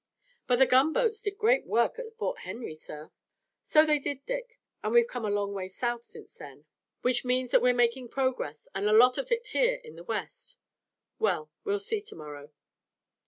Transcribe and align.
"But 0.47 0.57
the 0.57 0.65
gunboats 0.65 1.21
did 1.21 1.37
great 1.37 1.67
work 1.67 1.99
at 1.99 2.15
Fort 2.15 2.39
Henry, 2.39 2.73
sir." 2.73 3.11
"So 3.61 3.85
they 3.85 3.99
did, 3.99 4.25
Dick, 4.25 4.59
and 4.81 4.93
we've 4.93 5.05
come 5.05 5.25
a 5.25 5.29
long 5.29 5.53
way 5.53 5.67
South 5.67 6.05
since 6.05 6.37
then, 6.39 6.65
which 7.03 7.23
means 7.23 7.51
that 7.51 7.61
we're 7.61 7.75
making 7.75 8.09
progress 8.09 8.67
and 8.73 8.89
a 8.89 8.93
lot 8.93 9.19
of 9.19 9.31
it 9.31 9.45
here 9.49 9.79
in 9.83 9.97
the 9.97 10.03
West. 10.03 10.57
Well, 11.19 11.51
we'll 11.65 11.77
see 11.77 12.01
to 12.01 12.15
morrow." 12.15 12.49